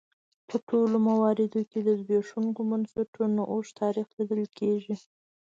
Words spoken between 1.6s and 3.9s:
کې د زبېښونکو بنسټونو اوږد